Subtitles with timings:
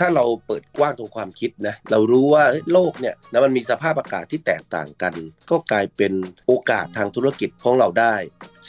[0.00, 5.14] ถ้าเราเปิดกว้างตรงความคิดนะเรารู้ว่าโลกเนี่ยนะมันมีสภาพอากาศที่แตกต่างกัน
[5.50, 6.12] ก็กลายเป็น
[6.46, 8.14] โอกาสทางธุรกิจของเราได้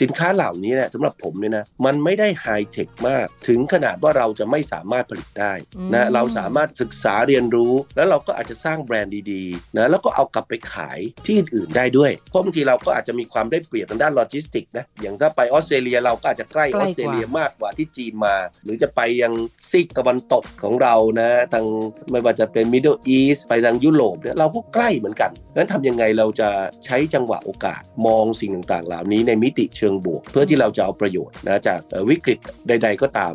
[0.02, 19.34] สินค้าเหล่านี้เนี่ยสำหรับผมเนี่ยนะมันไม่ได้ไฮเทคมาก ถึงขนาดว่าเราจะไม่สามารถผลิตได้อืมนะเราสามารถศึกษาเรียนรู้ แล้วเราก็อาจจะสร้างแบรนด์ดีๆนะแล้วก็เอากลับไปขายที่อื่นๆได้ด้วยเพราะบางทีเราก็อาจจะมีความได้เปรียบทางด้านโลจิสติกส์นะอย่างถ้าไปออสเตรเลียเราก็อาจจะใกล้ใกล้ออสเตรเลียกว่ามากกว่าที่จีนมา หรือจะไปยัง
[19.70, 21.66] ซีกตะวันตกของเรานะทาง
[22.12, 26.50] ไม่ว่าจะเป็น Middle East ไปทางยุโรปเนี่ยเราก็ใกล้เหมือนกันงั้นทำยังไงเราจะ
[26.86, 33.34] ใช้จังหวะโอกาสมองสิ่งต่างๆ เหล่านี้ในมิติเชิงบวก เพื่อที่เราจะเอาประโยชน์นะจากวิกฤตใด ๆ ก็ตาม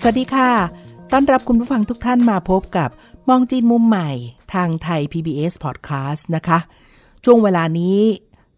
[0.00, 0.50] สวัสดีค่ะ
[1.12, 2.90] ต้อนรับคุณผู้ฟังทุกท่านมาพบกับ
[3.28, 4.10] มองจีนมุมใหม่
[4.54, 6.58] ทางไทย PBS Podcast นะคะ
[7.24, 7.98] ช่วงเวลานี้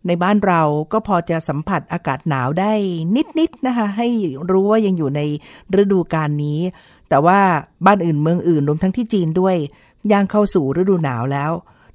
[0.07, 0.63] ในบ้านเรา
[0.93, 2.73] ก็พอจะสัมผัสอากาศหนาวได้
[3.39, 4.09] นิดๆนะคะ ให้
[4.51, 5.21] รู้ว่ายังอยู่ใน
[5.81, 6.61] ฤดูกาลนี้
[7.09, 7.41] แต่ว่า
[7.87, 9.57] บ้านอื่นเมืองอื่นรวมทั้งที่จีนด้วย
[10.13, 11.53] ย่างเข้าสู่ฤดูหนาวแล้ว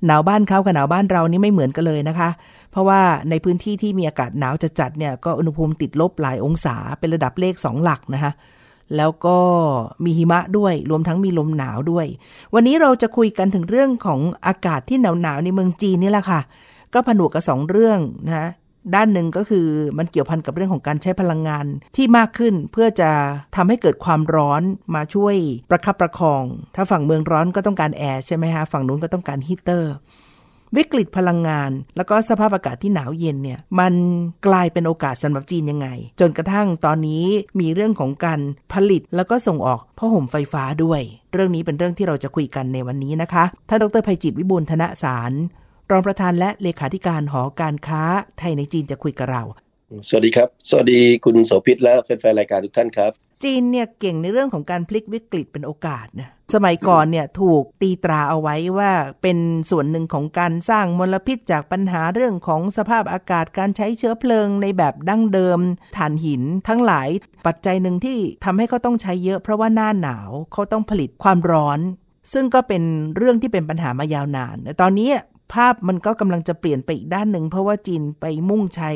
[0.08, 2.30] หนาวบ้านเขากับหนาวบ้านเรานี่ไม่เหมือนกันเลยนะคะ
[2.72, 8.32] เพราะว่าในพื้นที่ที่มีอากาศหนาวจะจัดเนี่ยก็อุณหภูมิติดลบหลายองศาเป็นระดับเลขสองหลักนะคะ
[8.98, 9.38] แล้วก็
[10.04, 12.06] มีหิมะด้วยรวมทั้งมีลมหนาวด้วย
[12.54, 16.42] วันนี้เราจะคุยกันถึงเรื่องของอากาศที่หนาวหนาวๆในเมืองจีนนี่แหละค่ะ
[16.94, 18.50] ก็ผนวกกับสองเรื่องนะ
[18.96, 23.12] ด้านหนึ่งก็คือมันเกี่ยวพันกับเรื่องของการใช้พลังงานที่มากขึ้นเพื่อจะ
[23.56, 24.62] ทำให้เกิดความร้อน
[24.96, 25.36] มาช่วย
[25.70, 26.44] ประคับประคอง
[26.76, 29.94] ถ้าฝั่งเมืองร้อนก็ต้องการแอร์ใช่ไหมฮะฝั่งนู้นก็ต้องการฮีเตอร์
[30.78, 33.94] วิกฤตพลังงาน แล้วก็สภาพอากาศที่หนาวเย็นเนี่ยมัน
[34.48, 35.88] กลายเป็นโอกาสสำหรับจีนยังไง
[36.20, 37.26] จนกระทั่งตอนนี้
[37.60, 38.40] มีเรื่องของการ
[38.74, 41.02] ผลิตแล้วก็ส่งออกผ้าห่มไฟฟ้าด้วย
[41.34, 45.32] เรื่องนี้เป็นเรื่องที่เราจะคุยกันในวันนี้นะคะท่านดรภัยจิตวิบูลธนสาร
[45.92, 48.04] รองประธานและเลขาธิการหอการค้า
[48.40, 49.44] ไทยในจีนจะคุยกับเรา
[50.08, 53.12] สวัสดีครับ สวัสดีคุณโสภิตและแฟนๆรายการทุกท่านครับ
[53.44, 58.92] จีนเนี่ยเก่งในเรื่องของการพลิกวิกฤตเป็นโอกาสนะสมัยก่อนเนี่ยถูกตีตราเอาไว้ว่า
[59.22, 59.38] เป็น
[59.72, 65.60] ส่วนหนึ่งของการสร้างมลพิษจากปัญหาเรื่องของสภาพอากาศการใช้เชื้อเพลิงในแบบดั้งเดิม
[65.98, 67.10] ถ่านหิน ทั้งหลาย
[67.48, 71.80] ปัจจัยหนึ่งที่ทำให้เขาต้องใช้เยอะเพราะว่าหน้าหนาวเขาต้องผลิตความร้อน
[72.34, 72.84] ซึ่งก็เป็น
[73.18, 75.12] เรื่องที่เป็นปัญหามายาวนานแต่ตอนนี้
[75.54, 78.92] ภาพมันก็กำลังจะเปลี่ยนไปอีกด้านหนึ่ง เพราะว่าจีนไปมุ่งใช้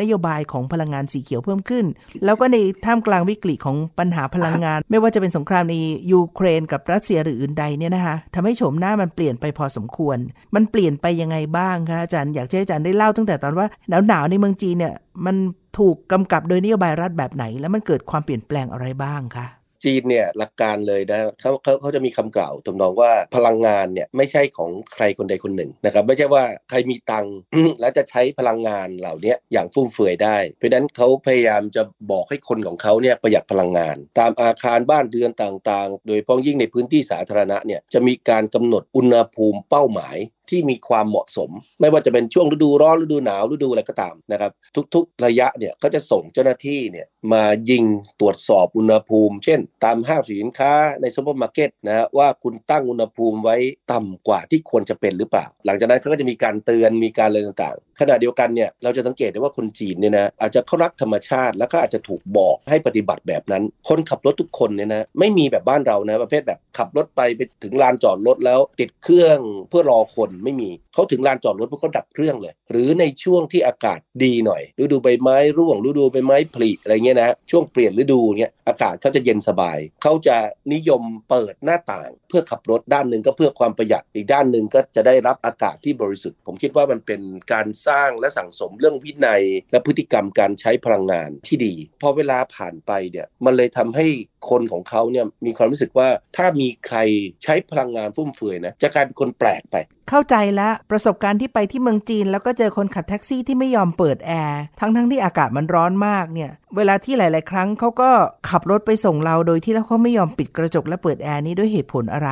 [0.00, 1.84] นโยบายของพลังงานสีเขียวเพิ่มขึ้น
[2.24, 5.74] แล้วก็ในท่ามกลางวิกฤตของปัญหาพลังงาน ไม่ว่าจะเป็นสงครามใน
[6.12, 10.18] ยูเครนกับรัสเซียหรืออื่นใดเนี่ยนะคะทำให้โฉมหน้ามันเปลี่ยนไปพอสมควร
[10.54, 14.94] มันเปลี่ยนไปยังไงบ้างคะอาจารย์อยากให้อาจารย์ได้เล่าตั้งแต่ตอนว่าหนาวหนาวๆในเมืองจีนเนี่ย
[15.26, 15.36] มัน
[15.78, 19.46] ถูกกำกับโดยนโยบายรัฐแบบไหน แล้วมันเกิดความเปลี่ยนแปลงอะไรบ้างคะ
[19.84, 27.36] จีนเนี่ยหลักการเลยนะเขาเขาเขาจะมีคำกล่าวทำนองว่าพลังงานเนี่ยไม่ใช่ของใครคนใดคนหนึ่งนะครับไม่ใช่ว่าใครมีตังค์
[27.80, 40.16] แล้วจะใช้พลังงานเหล่านี้อย่างฟุ่มเฟือยได้ เพราะนั้นเขาพยายามจะบอกให้คนของเขาเนี่ยประหยัดพลังงาน ตามอาคารบ้านเรือนต่างๆ โดยเฉพาะยิ่งในพื้นที่สาธารณะเนี่ยจะมีการกำหนดอุณหภูมิเป้าหมาย
[40.50, 44.50] ที่มีความเหมาะสม ไม่ว่าจะเป็นช่วงฤดูร้อนฤดูหนาวฤดูอะไรก็ตามนะครับ
[44.94, 47.84] ทุกๆระยะเนี่ยก็จะส่งเจ้าหน้าที่เนี่ยมายิง
[48.20, 53.56] ตรวจสอบอุณหภูมิ เช่น ตามห้างสินค้าในซูเปอร์มาร์เก็ตนะว่าคุณตั้งอุณหภูมิไว้
[53.92, 80.36] ต่ำกว่าที่ควรจะเป็นหรือเปล่า หลังจากนั้นเขาก็จะมีการเตือนมีการอะไรต่าง ขณะเดียวกันเนี่ยเราจะสังเกตได้ว่าคนจีนเนี่ยนะอาจจะเขารักธรรมชาติ แล้วก็อาจจะถูกบอกให้ปฏิบัติแบบนั้น คนขับรถทุกคนเนี่ยนะไม่มีแบบบ้านเรานะประเภทแบบขับรถไปไปถึงลานจอดรถแล้วติดเครื่องเพื่อรอคนไม่มีเขาถึงลานจอดรถเพื่อเขาดับเครื่องเลย หรือในช่วงที่อากาศดีหน่อยฤดูใบไม้ร่วงฤดูใบไม้ผลิอะไรเงี้ยนะช่วงเปลี่ยนฤดูเนี่ยอากาศเขาจะเย็นสบายเขาจะ
[80.72, 87.20] นิยมเปิดหน้าต่าง เพื่อขับรถด้านหนึ่งก็เพื่อความประหยัดอีกด้านหนึ่งก็จะได้รับอากาศที่บริสุทธิ์ ผมคิดว่ามันเป็น
[87.52, 89.42] การสร้างและสั่งสมเรื่องวินัย
[89.72, 94.06] และพฤติกรรมการใช้พลังงานที่ดี พอเวลาผ่านไปเนี่ยมันเลยทำให้
[94.50, 96.98] คนของเขาเนี่ยมีความรู้สึกว่าถ้ามีใคร
[97.44, 99.76] ใช้พลังงานฟุ่มเฟือยนะจะกลายเป็นคนแปลกไป
[100.10, 108.10] เข้าใจแล้วประสบการณ์ที่ไปที่เมืองจีน แล้วก็เจอคนขับแท็กซี่ที่ไม่ยอมเปิดแอร์ทั้งทั้งๆที่อากาศมันร้อนมากเนี่ยเวลาที่หลาย ๆ ครั้งเขาก็
[108.50, 112.30] ขับรถไปส่งเราโดยที่เขาไม่ยอมปิดกระจกและเปิดแอร์นี้ด้วยเหตุผลอะไร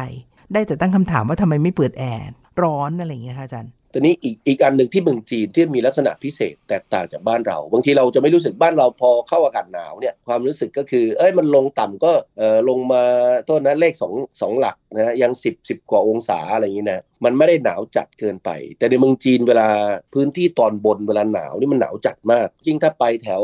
[0.52, 2.28] ได้แต่ตั้งคำถามว่าทำไมไม่เปิดแอร์
[2.62, 13.02] ร้อนอะไรอย่างเงี้ยค่ะอาจารย์ ตอนนี้อีกอีกอันหนึ่งที่เมืองจีนที่มีลักษณะพิเศษแตกต่างจากบ้านเรา บางทีเราจะไม่รู้สึกบ้านเราพอเข้าอากาศหนาวเนี่ยความรู้สึกก็คือเอ้ยมันลงต่ำก็เออลงมา
[13.48, 19.68] ต้นนะเลขสองสองหลักนะยังสิบสิบกว่าองศาอะไรอย่างนี้นะ มันไม่ได้หนาวจัดเกินไป แต่ในเมืองจีนเวลา
[20.14, 23.42] พื้นที่ตอนบนเวลาหนาวนี่มันหนาวจัดมาก ยิ่งถ้าไปแถว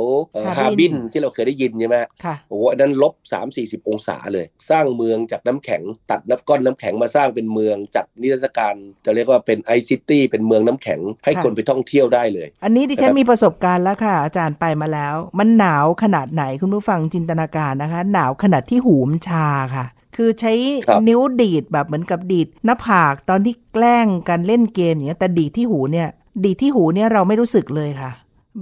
[0.59, 8.75] ฮาบินที่เราเคยได้ยินใช่ไหมค่ะโอ้โหอันนั้นลบ 3 4 0 องศาเลย สร้างเมืองจากน้ำแข็งตัดน้ำก้อนน้ำแข็งมาสร้างเป็นเมืองจัดนิทรรศการ
[9.05, 19.47] จะเรียกว่าเป็นไอซิตี้เป็นเมืองน้ำแข็งให้ค่ะคนไปท่องเที่ยวได้เลย อันนี้ดิฉัคนรับมีประสบการณ์แล้วค่ะ อาจารย์ไปมาแล้ว มันหนาวขนาดไหนคุณผู้ฟังจินตนาการนะคะ หนาวขนาดที่หูมนชา
[19.77, 19.87] ค่ะ
[20.23, 20.53] คือใช้
[20.87, 26.09] ครับนิ้วดีดแบบเหมือนกับดีดหน้าผากตอนที่แกล้งกันเล่นเกมอย่างเงี้ยแต่ดีดที่หูเนี่ย
[26.45, 28.11] ดีดที่หูเนี่ยเราไม่รู้สึกเลยค่ะ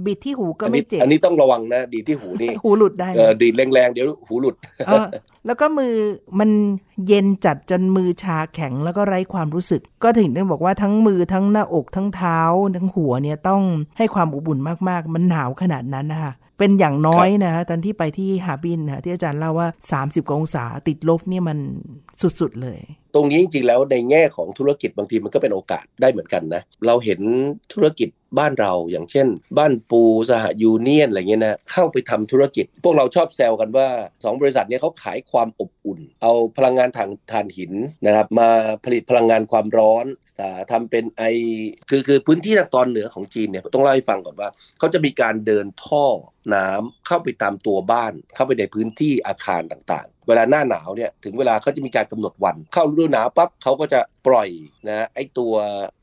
[0.05, 4.55] บิดที่หูก็อันไม่นี้เจ็บอันนี้ต้องระวังนะดีที่หูนี่หูหลุดได้เออดีดแรงๆเดี๋ยวหูหลุด
[4.87, 5.05] เออ
[5.45, 5.93] แล้วก็มือ
[6.39, 6.49] มัน
[7.07, 12.39] เย็นจัดจนมือชาแข็งแล้วก็ไร้ความรู้สึก ก็ถึงได้บอกว่าทั้งมือทั้งหน้าอกทั้งเท้า
[12.77, 13.61] ทั้งหัวเนี่ยต้อง
[13.97, 14.59] ให้ความอบอุ่น
[14.89, 19.67] มากๆ มันหนาวขนาดนั้นนะคะ เป็นอย่างน้อยนะคะตอนที่ไปที่ฮาร์บินนะที่อาจารย์เล่าว่า
[19.97, 21.57] 30กว่าองศาติดลบเนี่ยมัน
[22.21, 22.79] สุดๆเลย
[23.13, 27.19] ตรงนี้จริงๆแล้วในแง่ของธุรกิจบางทีมันก็เป็นโอกาสได้เหมือนกันนะเราเห็น
[27.73, 28.09] ธุรกิจ
[28.39, 29.27] บ้านเราอย่างเช่น
[29.57, 37.71] บ้านปูสหยูเนี่ยนอะไรเงี้ยนะเข้าไปทำธุรกิจ พวกเราชอบแซวกันว่า 2 บริษัทนี้เขาขายความอบอุ่น เอาพลังงานทางถ่านหิน
[38.05, 38.49] นะครับมา
[38.85, 40.05] ผลิตพลังงานความร้อน
[40.39, 41.23] อ่าทำเป็นไอ
[41.89, 46.05] คือคือพื้นที่ทางตอนเหนือของจีนเนี่ยต้องเล่าให้ฟังก่อนว่าเขาจะมีการเดินท่อ
[46.53, 54.49] น้ำเข้าไปตามตัวบ้าน เข้าไปในพื้นที่อาคารต่างๆ เวลาหน้าหนาวเนี่ยถึงเวลาเขาจะมีการกำหนดวันเข้าฤดูหนาวปั๊บเขาก็จะปล่อย
[54.89, 55.53] นะไอตัว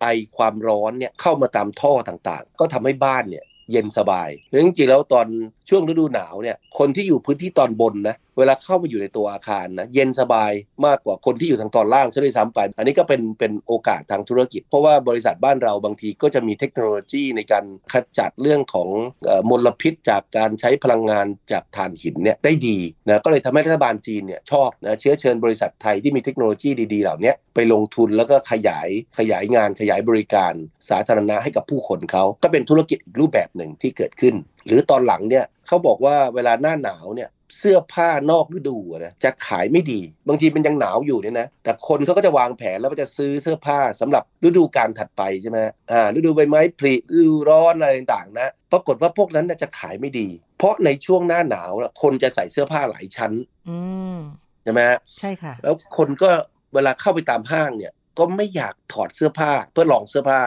[0.01, 0.07] ไอ
[0.37, 5.27] ความร้อนเนี่ยเข้ามาตามท่อต่างๆ ก็ทำให้บ้านเนี่ยเย็นสบายเพราะจริงๆแล้วตอน
[5.69, 10.53] ช่วงฤดูหนาวเนี่ยคนที่อยู่พื้นที่ตอนบนนะ เวลาเข้ามาอยู่ในตัวอาคารนะเย็นสบาย
[10.87, 18.89] มากกว่าคนที่อยู่ทางตอนล่างซะด้วยซ้ำไป อันนี้ก็เป็นเป็นโอกาสทางธุรกิจ เพราะว่าบริษัทบ้านเราบางทีก็จะมีเทคโนโลยีในการขจัดเรื่องของ
[19.29, 22.79] อมลพิษจากการใช้พลังงานจากถ่านหินเนี่ยได้ดี
[23.09, 30.53] นะก็เลยทำให้รัฐบาลจีนเนี่ยชอบนะเชื้อเชิญบริษัทไทยที่มีเทคโนโลยีดี ๆ เหล่านี้ไปลงทุนแล้วก็ขยายขยายงานขยายบริการ
[30.89, 34.35] สาธารณะให้กับผู้คนเขาก็เป็นธุรกิจอีกรูปแบบหนึ่งที่เกิดขึ้น
[34.67, 45.59] หรือตอนหลังเนี่ยเขาบอกว่าเวลาหน้าหนาวเนี่ย เสื้อผ้านอกฤดูอะนะจะขายไม่ดี บางทีมันยังหนาวอยู่เนี่ยนะแต่คนเขาก็จะวางแผนแล้วก็จะซื้อเสื้อผ้าสำหรับฤดูการถัดไปใช่ไหม
[45.93, 50.29] อ่าฤดูใบไม้ผลิฤดูร้อนอะไรต่างๆนะปรากฏว่าพวกนั้นน่ะจะขายไม่ดี
[50.59, 53.33] เพราะในช่วงหน้าหนาวน่ะคนจะใส่เสื้อผ้าหลายชั้น
[53.69, 53.79] อื
[54.17, 54.19] ม
[54.63, 56.31] ใช่ไหมฮะใช่ค่ะ แล้วคนก็
[56.75, 60.41] เวลาเข้าไปตามห้างเนี่ย ก็ไม่อยากถอดเสื้อผ้าเพื่อลองเสื้อผ้า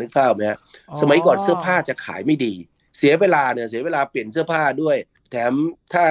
[0.00, 0.58] นึกภาพไหมฮะ
[1.00, 2.54] สมัยก่อนเสื้อผ้าจะขายไม่ดี
[2.98, 4.96] เสียเวลาเนี่ยเสียเวลาเปลี่ยนเสื้อผ้าด้วย
[5.30, 5.52] แถม
[5.94, 6.06] ถ้า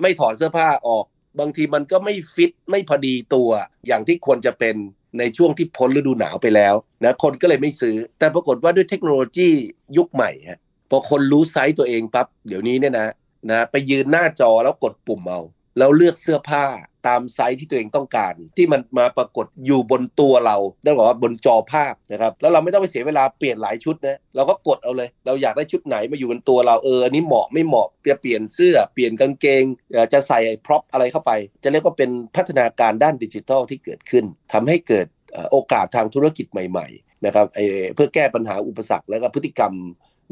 [0.00, 1.04] ไม่ถอดเสื้อผ้าออก
[1.40, 3.50] บางทีมันก็ไม่ฟิตไม่พอดีตัว
[3.86, 4.76] อย่างที่ควรจะเป็น
[5.18, 6.74] ในช่วงที่พ้นฤดูหนาวไปแล้ว
[7.04, 9.48] นะคนก็เลยไม่ซื้อ แต่ปรากฏว่าด้วยเทคโนโลยี
[9.96, 10.60] ยุคใหม่ฮะ
[10.90, 13.08] พอคนรู้ไซส์ตัวเองปั๊บเดี๋ยวนี้เนี่ยนะ
[13.50, 15.40] นะไปยืนหน้าจอแล้วกดปุ่มเอา
[15.78, 16.64] แล้วเลือกเสื้อผ้า
[17.06, 20.56] ตามไซส์ที่ตัวเองต้องการ ที่มันมาปรากฏอยู่บนตัวเรา
[20.86, 29.64] ต้องบอกว่าบนจอภาพนะครับแล้วเราไม่ต้องไปเสียเวลาเปลี่ยนหลายชุดนะเราก็กดเอาเลย เราอยากได้ชุดไหนมาอยู่บนตัวเราเอออันนี้เหมาะไม่เหมาะจะเปลี่ยนเสื้อเปลี่ยนกางเกง
[30.12, 31.32] จะใส่พร็อพอะไรเข้าไป
[31.62, 35.06] จะเรียกว่าเป็นพัฒนาการด้านดิจิทัลที่เกิดขึ้นทำให้เกิด
[35.50, 37.46] โอกาสทางธุรกิจใหม่ ๆ นะครับ
[37.94, 39.72] เพื่อแก้ปัญหาอุปสรรคแล้วก็พฤติกรรม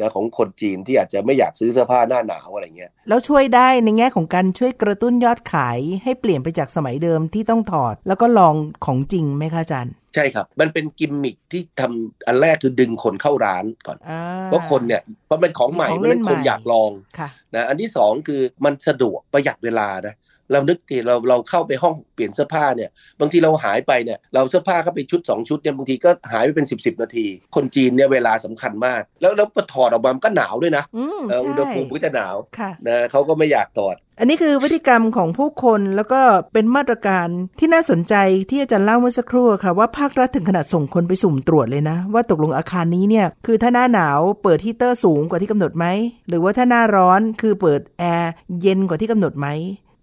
[0.02, 8.54] นะของคนจีนที่อาจจะไม่อยากซื้อเสื้อผ้าหน้าหนาวอะไรเงี้ยแล้วช่วยได้ในแง่ของการช่วยกระตุ้นยอดขายให้เปลี่ยนไปจากสมัยเดิมที่ต้องถอด แล้วก็ลอง
[8.86, 20.14] ของจริงไหมคะอาจารย์ใช่ครับ มันเป็นกิมมิคที่ทำอันแรกคือดึงคนเข้าร้านก่อนอ่าเพราะคนเนี่ยเพราะเป็นของใหม่ของเพราะเล่ฉะนนั้นคนใหม่อยากลองค่ะนะอันที่สองคือมันสะดวกประหยัดเวลานะ
[20.52, 22.90] เรานึกทีเราเราเข้าไปห้องเปลี่ยนเสื้อผ้าเนี่ย
[23.20, 36.20] บางทีเราหายไปเนี่ยเราเสื้อผ้าเข้าไปชุด 2 ชุดเนี่ยบางทีก็หายไปเป็น 10บสนาที คนจีนเนี่ยเวลาสำคัญมาก แล้วแล้วพอถอดออกมามันก็หนาวด้วยนะอืมเอ่ออุณหใช่ภูมิก็จะหนาวค่ะนะเขาก็ไม่อยากถอดอันนี้คือพฤติกรรมของผู้คนแล้วก็
[36.52, 37.28] เป็นมาตรการ
[37.58, 38.14] ที่น่าสนใจ
[38.50, 45.86] ที่อาจารย์เล่าเมื่อสักครู่ค่ะว่าภาครัฐถึงขนาดส่งคนไปสุ่มตรวจเลยนะ ว่าตกลงอาคารนี้เนี่ยคือถ้าหน้าหนาวเปิดฮีตเตอร์สูงกว่าที่กำหนดไหม
[46.28, 49.48] หรือว่าถ้าหน้าร้อนคือเปิดแอร์เย็นกว่าที่กำหนดไหม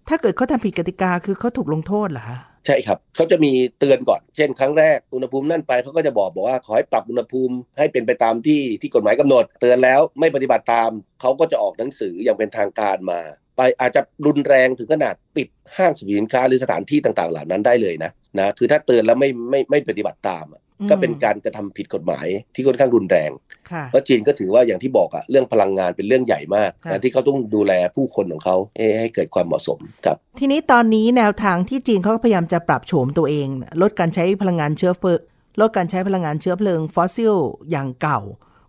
[0.08, 13.20] ถ้าเกิดเขาทำผิดกติกาคือเขาถูกลงโทษเหรอคะใช่ครับเขาจะมีเตือนก่อน เช่น ครั้งแรกอุณหภูมินั่นไปเขาก็จะบอกบอกว่าขอให้ปรับอุณหภูมิให้เป็นไปตามที่ที่กฎหมายกำหนด เตือนแล้วไม่ปฏิบัติตามเขาก็จะออกหนังสืออย่างเป็นทางการมา
[13.56, 20.46] ไปอาจจะรุนแรงถึงขนาดปิดห้างสรรพสินค้าหรือสถานที่ต่างๆ เหล่านั้นได้เลยนะนะคือถ้าเตือนแล้วไม่ไม่ไม่ปฏิบัติตาม
[20.90, 23.30] ก็เป็นการกระทำผิดกฎหมายที่ค่อนข้างรุนแรง
[23.70, 33.48] ค่ะเพราะจีนก็ถือว่าอย่างที่บอกอะเรื่องพลังงานเป็นเรื่องใหญ่มากค่ะนะที่เขาต้องดูแลผู้คนของเขาให้ให้เกิดความเหมาะสมครับ ทีนี้ตอนนี้แนวทางที่จีนเขาก็พยายามจะปรับโฉมตัวเอง
[33.82, 35.20] ลดการใช้พลังงานเชื้อเพลิง
[35.60, 37.36] ลดการใช้พลังงานเชื้อเพลิงฟอสซิล
[37.70, 38.20] อย่างเก่า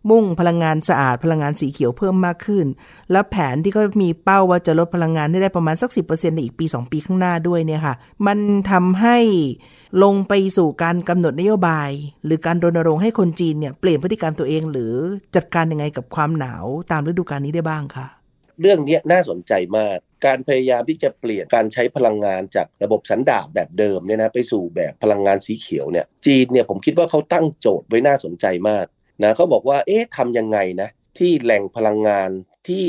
[0.09, 2.65] มุ่งพลังงานสะอาดพลังงานสีเขียวเพิ่มมากขึ้น
[3.11, 7.95] และแผนที่เขามีเป้าว่าจะลดพลังงานได้ประมาณสัก 10%ในอีกปี 2 ปีข้างหน้าด้วยเนี่ยค่ะ
[8.27, 8.37] มัน
[8.71, 9.17] ทำให้
[10.03, 11.89] ลงไปสู่การกำหนดนโยบาย
[12.25, 14.93] หรือการรณรงค์ให้คนจีนเนี่ยเปลี่ยนพฤติกรรมตัวเอง หรือ
[15.35, 18.07] จัดการยังไงกับความหนาวตามฤดูกาลนี้ได้บ้างคะ
[18.61, 28.85] เรื่องนี้น่าสนใจมาก การพยายามที่จะเปลี่ยนการใช้พลังงานจากระบบสันดาปแบบเดิมเนี่ยนะไปสู่แบบพลังงานสีเขียวเนี่ยจีนเนี่ยผมคิดว่าเขาตั้งโจทย์ไว้น่าสนใจมาก
[29.23, 32.29] นะเขาบอกว่าเอ๊ะทำยังไงนะที่แหล่งพลังงาน
[32.67, 32.85] ที่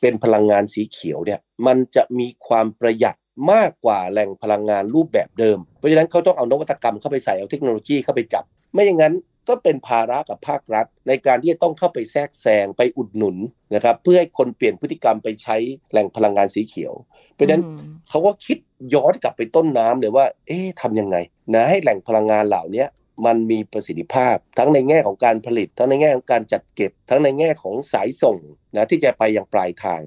[0.00, 3.16] เป็นพลังงานสีเขียวเนี่ยมันจะมีความประหยัด
[3.52, 9.14] มากกว่าแหล่งพลังงานรูปแบบเดิม เพราะฉะนั้นเขาต้องเอานวัตกรรมเข้าไปใส่เอาเทคโนโลยีเข้าไปจับ ไม่อย่างนั้น
[9.48, 13.36] ก็เป็นภาระกับภาครัฐ ในการที่จะต้องเข้าไปแทรกแซงไปอุดหนุน
[13.74, 15.56] นะครับเพื่อให้คนเปลี่ยนพฤติกรรมไปใช้
[15.90, 16.92] แหล่งพลังงานสีเขียว
[17.34, 17.62] เพราะฉะนั้น
[18.08, 18.58] เขาก็คิด
[18.94, 21.16] ย้อนกลับไปต้นน้ำเลยว่า เอ๊ะทำยังไง
[21.54, 22.84] นะให้แหล่งพลังงานเหล่านี้
[23.26, 28.36] มันมีประสิทธิภาพ ทั้งในแง่ของการผลิต ทั้งในแง่ของการจัดเก็บ ทั้งในแง่ของสายส่ง
[28.76, 30.02] นะที่จะไปยังปลายทาง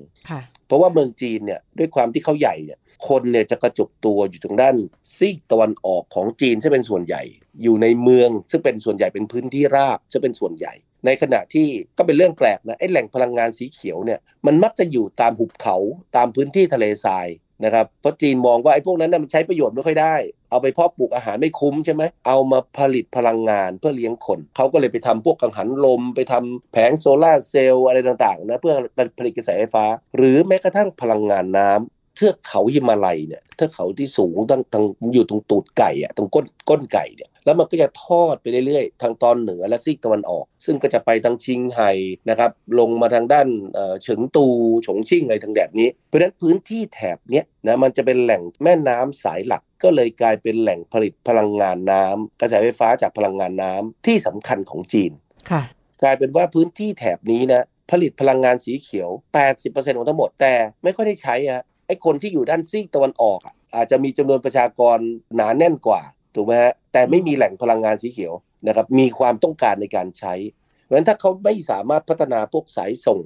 [0.67, 4.75] เพราะว่าเมืองจีนเนี่ยด้วยความที่เขาใหญ่เนี่ยคนเนี่ยจะกระจุกตัวอยู่ทางด้าน
[5.17, 7.24] ซีกตะวันออกของจีนซึ่งเป็นส่วนใหญ่
[7.63, 10.74] อยู่ในเมือง ซึ่งเป็นส่วนใหญ่เป็นพื้นที่ราบซึ่งเป็นส่วนใหญ่
[11.05, 15.77] ในขณะที่ก็เป็นเรื่องแปลกนะไอ้แหล่งพลังงานสีเขียวเนี่ยมันมักจะอยู่ตามหุบเขา
[16.15, 17.27] ตามพื้นที่ทะเลทราย
[17.65, 20.15] นะครับเพราะจีนมองว่าไอ้พวกนั้นมันใช้ประโยชน์ไม่ค่อยได้
[20.55, 28.75] เอาไปเพาะปลูกอาหารไม่คุ้มใช่ไหมเอามาผลิตพลังงานเพื่อเลี้ยงคน เขาก็เลยไปทำพวกกังหันลม ไปทำแผงโซลาเซลล์อะไรต่างๆนะเพื่อ
[29.17, 29.85] ผลิตกระแสไฟฟ้า
[30.17, 41.91] หรือแม้กระทั่งพลังงานน้ำ เทือกเขาหิมาลัยเนี่ยเทือกเขาที่สูงตั้งตั้งอยู่ตรงตูดไก่อะตรงก้นก้นไก่เนี่ยแล้วมันก็จะทอดไปเรื่อยๆ ทางตอนเหนือและซีกตะวันออก ซึ่งก็จะไปทางชิงไห่
[42.29, 43.48] นะครับ ลงมาทางด้าน
[44.03, 44.48] เฉิงตู
[44.86, 55.12] ฉงชิ่งอะไรทางแถบนี้ เพราะฉะนั้นพื้นที่แถบเนี้ยนะมันจะเป็นแหล่งแม่น้ำสายหลักก็เลยกลายเป็นแหล่งผลิตพลังงานน้ำกระแสไฟฟ้าจากพลังงานน้ำที่สำคัญของจีน
[55.50, 55.62] ค่ะ
[56.03, 59.10] กลายเป็นว่าพื้นที่แถบนี้นะผลิตพลังงานสีเขียว
[59.53, 60.53] 80%ของทั้งหมดแต่
[60.84, 64.97] ไม่ค่อยได้ใช้อะ ไอ้คนที่อยู่ด้านซีกตะวันออกอะอาจจะมีจำนวนประชากร
[65.35, 66.01] หนาแน่นกว่า
[66.35, 68.33] ถูกไหมฮะแต่ไม่มีแหล่งพลังงานสีเขียว
[68.67, 70.33] นะครับมีความต้องการในการใช้
[70.85, 73.19] เพราะฉะนั้นถ้าเขาไม่สามารถพัฒนาพวกสายส่ง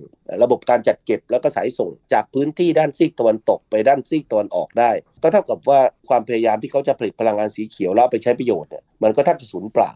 [0.44, 4.92] ระบบการจัดเก็บแล้วก็สายส่ง จากพื้นที่ด้านซีกตะวันตกไปด้านซีกตะวันออกได้
[5.24, 9.92] ก็เท่ากับว่าความพยายามที่เขาจะผลิตพลังงานสีเขียวแล้วไปใช้ประโยชน์เนี่ยมันก็แทบจะสูญเปล่า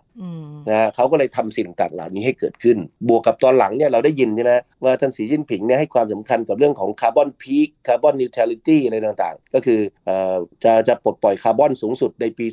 [0.70, 2.78] นะฮะเขาก็เลยทำสิ่งต่างเหล่านี้ให้เกิดขึ้น
[3.08, 4.54] บวกกับตอนหลังเนี่ยเราได้ยินใช่ไหม
[4.84, 9.80] ว่าท่านสีจิ้นผิงเนี่ยให้ความสำคัญกับเรื่องของ carbon peak carbon neutrality อะไรต่างๆ ก็คือ
[10.64, 12.46] จะจะปลดปล่อยคาร์บอนสูงสุดในปี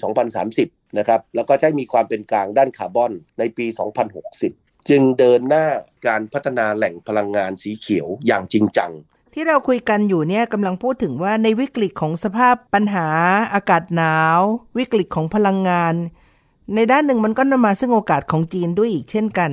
[0.44, 5.66] 2030นะครับแล้วก็ใช้มีความเป็นกลางด้านคาร์บอนในปี 2060 จึงเดินหน้า
[6.06, 8.92] การพัฒนาแหล่งพลังงานสีเขียวอย่างจริงจัง
[9.34, 13.08] ที่เราคุยกันอยู่เนี่ยกำลังพูดถึงว่าในวิกฤตของสภาพปัญหา
[13.54, 14.40] อากาศหนาว
[14.78, 15.94] วิกฤตของพลังงาน
[16.74, 19.50] ในด้านหนึ่งมันก็นำมาซึ่งโอกาสของจีนด้วยอีกเช่นกัน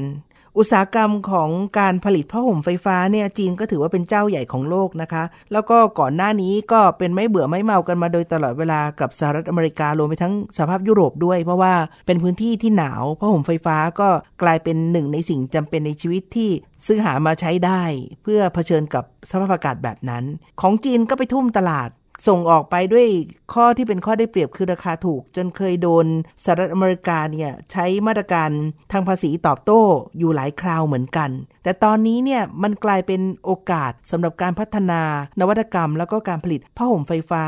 [0.57, 1.49] อุตสาหกรรมของ
[1.79, 11.73] การผลิตผ้าห่มไฟฟ้าเนี่ยจีนก็ถือว่าเป็นเจ้าใหญ่ของโลกนะคะ แล้วก็ก่อนหน้านี้ก็เป็นไม่เบื่อไม่เมากันมาโดยตลอดเวลากับสหรัฐอเมริการวมไปทั้งสภาพยุโรปด้วย เพราะว่า
[12.05, 14.09] เป็นพื้นที่ที่หนาวผ้าห่มไฟฟ้าก็
[14.41, 16.49] กลายเป็นหนึ่งในสิ่งจำเป็นในชีวิตที่
[16.85, 17.81] ซื้อหามาใช้ได้
[18.23, 20.23] เพื่อเผชิญกับสภาพอากาศแบบนั้น
[20.61, 21.89] ของจีนก็ไปทุ่มตลาด
[22.27, 23.07] ส่งออกไปด้วย
[23.53, 26.05] ข้อที่เป็นข้อได้เปรียบคือราคาถูก จนเคยโดน
[26.43, 28.49] สหรัฐอเมริกาเนี่ยใช้มาตรการ
[28.91, 29.81] ทางภาษีตอบโต้
[30.17, 31.29] อยู่หลายคราวเหมือนกัน
[31.63, 35.01] แต่ตอนนี้เนี่ยมันกลายเป็นโอกาสสำหรับการพัฒนา
[35.39, 37.43] นวัตกรรม แล้วก็การผลิตผ้าห่มไฟฟ้า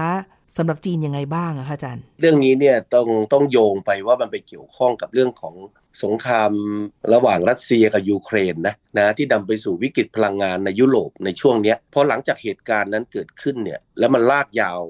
[0.58, 5.56] สำหรับจีนยังไงบ้างอะคะอาจารย์ เรื่องนี้เนี่ยต้องต้องโยงไปว่ามันไปเกี่ยวข้องกับเรื่องของ
[6.04, 6.52] สงคราม
[7.14, 14.82] ระหว่างรัสเซียกับยูเครนนะนะที่นำไปสู่วิกฤตพลังงานในยุโรปในช่วงนี้พอหลังจากเหตุการณ์นั้นเกิดขึ้นเนี่ยแล้วมันลากยาว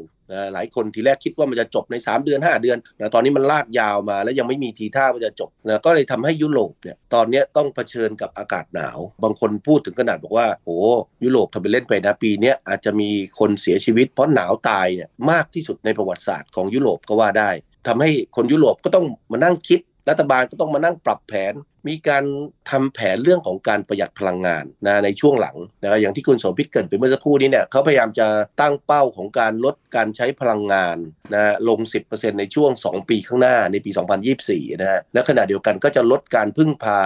[0.54, 10.78] หลายคนทีแรกคิดว่ามันจะจบใน 3 เดือน 5 เดือนนะตอนนี้มันลากยาวมาแล้วยังไม่มีทีท่าว่าจะจบนะก็เลยทำให้ยุโรปเนี่ยตอนนี้ต้องเผชิญกับอากาศหนาว บางคนพูดถึงขนาดบอกว่าโอ้
[11.24, 17.50] ยุโรปทำไปเล่นไปนะปีนี้อาจจะมีคนเสียชีวิตเพราะหนาวตายเนี่ยมากที่สุดในประวัติศาสตร์ของยุโรปก็ว่าได้
[17.88, 19.80] ทำให้คนยุโรปก็ต้องมานั่งคิด
[20.10, 21.54] รัฐบาลก็ต้องมานั่งปรับแผน
[21.88, 22.24] มีการ
[22.70, 28.28] ทำแผนเรื่องของการประหยัดพลังงานนะในช่วงหลังนะอย่างที่คุณสมพิษเกิดไปเมื่อสักครู่นี้เนี่ยเขาพยายามจะ
[28.62, 30.98] ตั้งเป้าของการลดการใช้พลังงาน
[31.34, 33.92] นะลง 10%ในช่วง 2 ปีข้างหน้าในปี
[34.36, 37.00] 2024นะฮะและขณะเดียวกันก็จะลดการพึ่งพา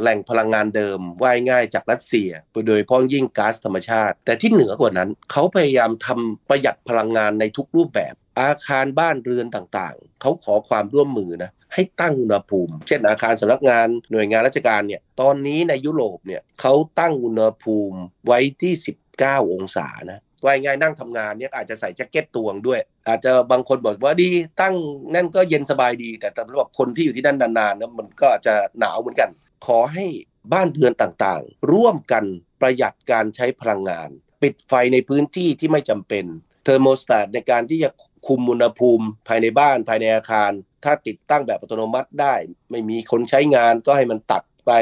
[0.00, 2.30] แหล่งพลังงานเดิมว่ายง่ายจากรัสเซีย
[2.68, 18.72] โดยพ้องยิ่งก๊าซธรรมชาติ แต่ที่เหนือกว่านั้นเขาพยายามทำประหยัดพลังงานในทุกรูปแบบอาคารบ้านเรือนต่างๆ เขาขอความร่วมมือนะ ให้ตั้งอุณหภูมิ เช่นอาคารสำนักงานหน่วยงานราชการเนี่ยตอนนี้ในยุโรปเนี่ยเขาตั้งอุณหภูมิไว้ที่
[19.12, 24.74] 19 องศานะว่ายง่ายนั่งทำงานเนี่ยอาจจะใส่แจ็คเก็ตตวงด้วย อาจจะบางคนบอกว่าดีตั้ง
[25.14, 29.30] นั่นก็เย็นสบายดี แต่สำหรับคนที่อยู่ที่นั่นนานๆนะมันก็จะหนาวเหมือนกัน
[29.66, 30.06] ขอให้
[30.52, 32.24] บ้านเรือนต่างๆ ร่วมกัน
[32.60, 34.08] ประหยัดการใช้พลังงาน
[34.42, 36.24] ปิดไฟในพื้นที่ที่ไม่จำเป็น
[36.62, 37.90] เทอร์โมสแตทในการที่จะ
[38.26, 40.50] คุมอุณหภูมิภายในบ้านภายในอาคาร
[40.84, 42.34] ถ้าติดตั้งแบบอัตโนมัติได้
[42.70, 44.72] ไม่มีคนใช้งานก็ให้มันตัดไป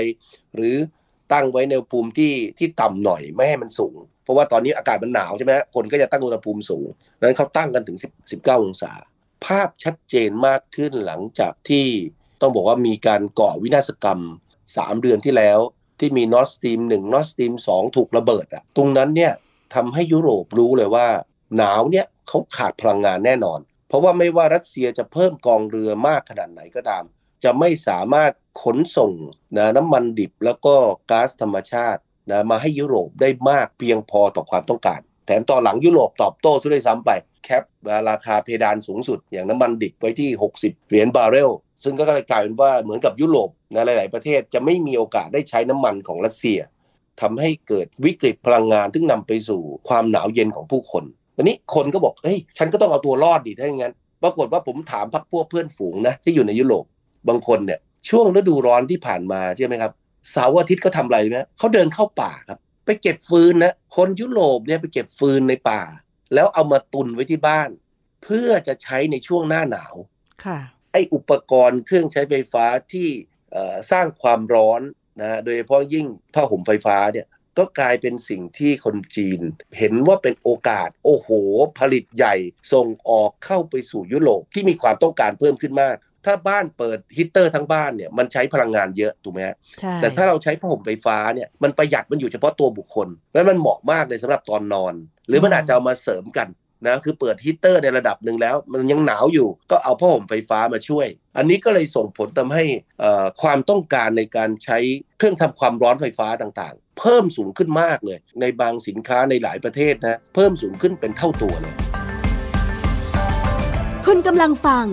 [0.55, 0.77] หรือ
[1.33, 6.87] ตั้งไว้ในอุณหภูมิที่ที่ต่ำหน่อยไม่ให้มันสูง เพราะว่าตอนนี้อากาศมันหนาวใช่ไหมคนก็จะตั้งอุณหภูมิสูง
[7.21, 8.93] นั้นเขาตั้งกันถึง 10 19 องศา
[9.47, 11.87] ภาพชัดเจนมากขึ้นหลังจากที่
[12.41, 14.21] ต้องบอกว่ามีการก่อวินาศกรรม
[14.61, 15.59] 3 เดือนที่แล้ว
[16.01, 19.33] ที่มี Nord Stream 1 Nord Stream 2ถูกระเบิดอะตรงนั้นเนี่ย
[19.75, 21.07] ทำให้ยุโรปรู้เลยว่า
[21.57, 27.05] หนาวเนี่ยเขาขาดพลังงานแน่นอน เพราะว่าไม่ว่ารัสเซียจะเพิ่มกองเรือมากขนาดไหนก็ตาม
[27.45, 29.13] จะไม่สามารถขนส่ง
[29.57, 30.75] นะน้ำมันดิบแล้วก็
[31.11, 32.01] ก๊าซธรรมชาติ
[32.31, 37.11] นะมาให้ยุโรปได้มากเพียงพอต่อความต้องการ แถมตอนหลังยุโรปตอบโต้ซะด้วยซ้ำไป
[37.45, 37.65] cap
[38.11, 41.51] ราคาเพดานสูงสุด อย่างน้ำมันดิบไว้ที่ 60 เหรียญบาร์เรล
[41.83, 46.59] ซึ่งก็เลยกลายเป็นว่าเหมือนกับยุโรปนะหลาย ๆ ประเทศจะไม่มีโอกาสได้ใช้น้ำมันของรัสเซีย
[47.21, 51.05] ทำให้เกิดวิกฤตพลังงานที่นำไปสู่ความหนาวเย็นของผู้คน
[51.39, 56.85] วันนี้คนก็บอกเฮ้ยฉันก็ต้องเอาตัวรอดดิถ้าอย่างนั้นปรากฏว่าผมถามพักพวกเพื่อนฝูงนะที่อยู่ในยุโรป
[57.29, 57.79] บางคนเนี่ย
[58.09, 59.93] ช่วงฤดูร้อนที่ผ่านมาใช่ไหมครับ
[60.33, 65.81] เสาร์อาทิตย์เขาทำอะไรไหมเขาเดินเข้าป่าครับไปเก็บฟืนนะคนยุโรปเนี่ยไปเก็บฟืนในป่า
[66.35, 67.69] แล้วเอามาตุนไว้ที่บ้าน
[68.25, 69.95] เพื่อจะใช้ในช่วงหน้าหนาว
[70.45, 70.59] ค่ะ
[70.93, 73.09] ไออุปกรณ์เครื่องใช้ไฟฟ้าที่
[73.91, 74.81] สร้างความร้อน
[75.21, 77.27] นะโดยเฉพาะยิ่งผ้าห่มไฟฟ้าเนี่ย
[77.59, 79.41] ก็กลายเป็นสิ่งที่คนจีน
[79.79, 81.29] เห็นว่าเป็นโอกาส โอ้โห
[81.79, 82.35] ผลิตใหญ่
[82.73, 89.41] ส่งออกเข้าไปสู่ยุโรปที่มีความต้องการเพิ่มขึ้นมาก ถ้าบ้านเปิดฮีเตอร์ทั้งบ้านเนี่ยมันใช้พลังงานเยอะถูกไหม
[90.01, 94.95] แต่ถ้าเราใช้ผ้าห่มไฟฟ้าเนี่ยมันประหยัดมันอยู่เฉพาะตัวบุคคลแล้วมันเหมาะมากเลยสำหรับตอนนอน
[95.29, 96.49] หรือมันอาจจะเอามาเสริมกัน
[96.87, 101.07] นะคือเปิดฮีเตอร์ในระดับหนึ่งแล้ว มันยังหนาวอยู่ก็เอาผ้าห่มไฟฟ้ามาช่วย
[101.37, 102.65] อันนี้ก็เลยส่งผลทำให้
[103.43, 104.79] ความต้องการในการใช้
[105.19, 111.75] เครื่องทำความร้อนไฟฟ้าต่างๆ เพิ่มสูงขึ้นมากเลย ในบางสินค้าในหลายประเทศนะเพิ่มสูงขึ้นเป็นเท่าตัวเลย
[114.07, 114.87] คุณกำลังฟัง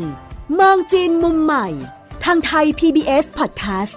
[0.60, 1.68] มองจีนมุมใหม่
[2.26, 3.96] ทางไทย PBS Podcast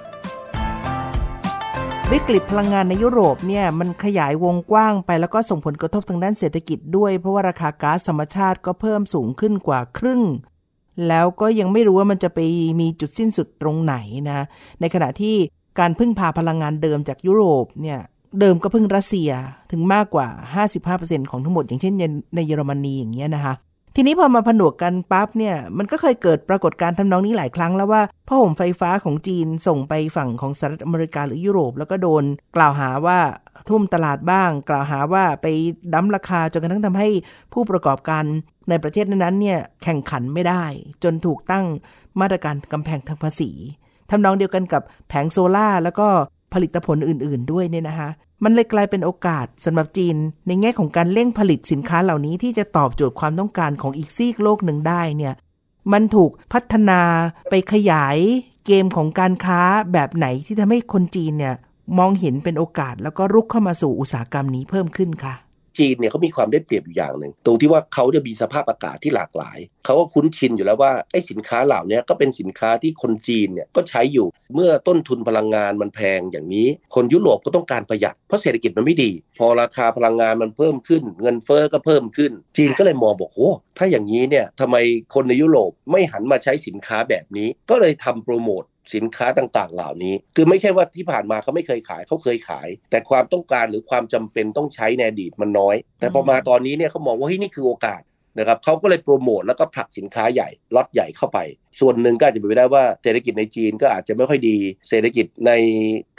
[2.15, 10.23] วิกฤตพลังงานในยุโรปเนี่ยมันขยายวงกว้างไปแล้วก็ส่งผลกระทบทางด้านเศรษฐกิจด้วย เพราะว่าราคาก๊าซธรรมชาติก็เพิ่มสูงขึ้นกว่าครึ่ง
[11.09, 12.39] แล้วก็ยังไม่รู้ว่ามันจะไป
[12.81, 13.97] มีจุดสิ้นสุดตรงไหน
[14.29, 14.47] นะ
[14.81, 15.37] ในขณะที่
[15.79, 18.01] การพึ่งพาพลังงานเดิมจากยุโรปเนี่ย
[18.41, 19.31] เดิมก็พึ่งรัสเซีย
[19.71, 20.29] ถึงมากกว่า
[20.79, 21.95] 55%ของทั้งหมด อย่างเช่น
[22.35, 23.55] ในเยอรมนีอย่างเงี้ยนะคะ
[24.01, 32.25] ทีนี้พอมาผนวกกันปั๊บเนี่ย มันก็เคยเกิดปรากฏการณ์ทำนองนี้หลายครั้งแล้วว่าผ้าห่มไฟฟ้าของจีนส่งไปฝั่งของสหรัฐอเมริกาหรือยุโรป แล้วก็โดน
[32.57, 33.19] กล่าวหาว่า
[33.69, 35.47] ทุ่มตลาดบ้าง กล่าวหาว่าไป
[35.95, 37.09] ดั้มราคาจนกระทั่งทำให้
[37.53, 38.25] ผู้ประกอบการ
[38.69, 40.65] ในประเทศนั้นๆเนี่ยแข่งขันไม่ได้
[41.05, 41.67] จนถูกตั้ง
[42.21, 43.51] มาตรการกำแพงทางภาษี
[44.11, 46.09] ทำนองเดียวกันกับแผงโซล่าแล้วก็
[46.53, 48.11] ผลิตผลอื่น ๆ ด้วยเนี่ยนะคะ
[48.45, 55.35] มันเลยกลายเป็นโอกาสสำหรับจีน ในแง่ของการเร่งผลิตสินค้าเหล่านี้ที่จะตอบโจทย์ความต้องการของอีกซีกโลกหนึ่งได้เนี่ย
[55.93, 57.01] มันถูกพัฒนา
[57.51, 58.17] ไปขยาย
[58.67, 59.61] เกมของการค้า
[59.93, 61.55] แบบไหนที่ทำให้คนจีนเนี่ย
[61.99, 65.35] มองเห็นเป็นโอกาสแล้วก็รุกเข้ามาสู่อุตสาหกรรมนี้เพิ่มขึ้นค่ะ
[65.79, 84.77] จีนเนี่ยเขามีความได้เปรียบอยู่อย่างหนึ่งตรงที่ว่าเขาจะมีสภาพอากาศที่หลากหลายเขาก็คุ้นชินอยู่แล้วว่าไอ้สินค้าเหล่านี้ก็เป็นสินค้าที่คนจีนเนี่ยก็ใช้อยู่เมื่อต้นทุนพลังงานมันแพงอย่างนี้ คนยุโรปก็ต้องการประหยัดเพราะเศรษฐกิจมันไม่ดี พอราคาพลังงานมันเพิ่มขึ้น เงินเฟ้อก็เพิ่มขึ้น จีนก็เลยมองบอกโอ้ถ้าอย่างนี้เนี่ยทำไม
[85.15, 88.63] คนในยุโรปไม่หันมาใช้สินค้าแบบนี้ ก็เลยทำโปรโมท
[88.95, 98.01] สินค้าต่างๆ เหล่านี้ คือไม่ใช่ว่าที่ผ่านมาเขาไม่เคยขายเขาเคยขาย แต่ความต้องการหรือความจำเป็นต้องใช้ในอดีตมันน้อย แต่พอมาตอนนี้เนี่ยเขามองว่าเฮ้ยนี่คือโอกาส
[98.39, 101.39] นะครับเขาก็เลยโปรโมทแล้วก็ผลักสินค้าใหญ่ล็อตใหญ่เข้าไป
[101.81, 105.53] ส่วนหนึ่งก็อาจจะเป็นไปได้ว่าเศรษฐกิจในจีนก็อาจจะไม่ค่อยดี เศรษฐกิจใน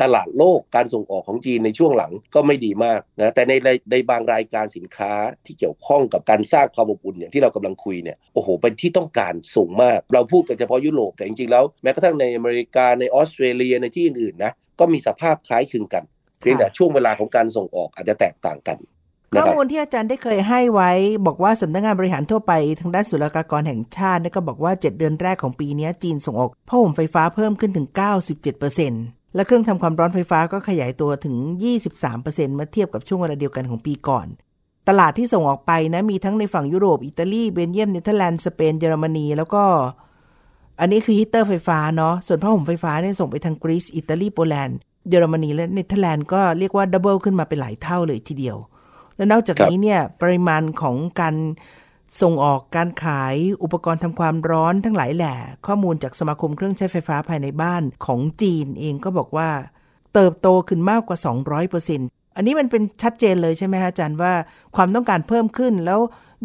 [0.01, 3.53] ตลาดโลกการส่งออกของจีนในช่วงหลังก็ไม่ดีมากนะแต่ใน
[3.91, 5.11] ในบางรายการสินค้า
[5.45, 16.03] ที่เกี่ยวข้องกับการสร้างความอบอุ่นอย่างที่เรากำลังคุยเนี่ยโอ้โหเป็นที่ต้องการสูงมาก เราพูดกันเฉพาะยุโรปแต่จริงๆแล้วแม้กระทั่งในอเมริกาในออสเตรเลียในที่อื่นๆนะก็มีสภาพคล้ายคลึงกัน
[16.39, 18.77] เพียงแต่ช่วงเวลาของการส่งออกอาจจะแตกต่างกัน
[19.33, 20.91] ข้อมูลที่อาจารย์ได้เคยให้ไว้
[21.25, 27.87] บอกว่าสำนักงงานบริหารทั่วไปทางด้านศุลกากรแห่งชาติก็บอกว่า 7 เดือนแรกของปีนี้จีนส่งออกผ้าห่มไฟฟ้าเพิ่มขึ้นถึง
[28.61, 31.35] 97%และเครื่องทำความร้อนไฟฟ้าก็ขยายตัวถึง
[31.95, 34.27] 23%เมื่อเทียบกับช่วงเวลาเดียวกันของปีก่อน
[34.87, 39.63] ตลาดที่ส่งออกไปนะมีทั้งในฝั่งยุโรป อิตาลี เบลเยียม เนเธอร์แลนด์ สเปน เยอรมนี แล้วก็
[40.79, 44.77] อันนี้คือฮีเตอร์ไฟฟ้าเนาะ ส่วนผ้าห่มไฟฟ้าเนี่ยส่งไปทางกรีซ อิตาลี โปแลนด์
[45.09, 48.57] เยอรมนี และเนเธอร์แลนด์ก็เรียกว่า double ขึ้นมาเป็นหลายเท่าเลยทีเดียว
[49.19, 51.35] และนอกจากนี้เนี่ยปริมาณของการ
[52.21, 55.35] ส่งออกการขายอุปกรณ์ทำความร้อนทั้งหลายแหล่
[55.67, 59.49] ข้อมูลจากสมาคมเครื่องใช้ไฟฟ้าภายในบ้านของจีนเองก็บอกว่า
[60.13, 61.17] เติบโตขึ้นมากกว่า
[61.77, 64.33] 200%อันนี้มันเป็นชัดเจนเลยใช่ไหมฮะอาจารย์ว่า
[64.75, 65.99] ความต้องการเพิ่มขึ้นแล้ว